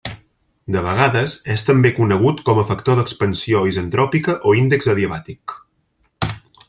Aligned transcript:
De 0.75 0.81
vegades 0.85 1.35
és 1.55 1.65
també 1.67 1.91
conegut 1.99 2.41
com 2.47 2.61
a 2.61 2.63
factor 2.71 2.97
d'expansió 3.01 3.61
isentròpica 3.73 4.35
o 4.49 4.55
índex 4.63 4.91
adiabàtic. 4.95 5.57